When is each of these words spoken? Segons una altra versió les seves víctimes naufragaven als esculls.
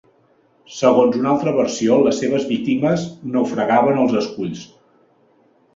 Segons 0.77 1.17
una 1.19 1.29
altra 1.33 1.53
versió 1.59 1.97
les 2.07 2.23
seves 2.23 2.49
víctimes 2.55 3.07
naufragaven 3.37 4.05
als 4.07 4.21
esculls. 4.25 4.67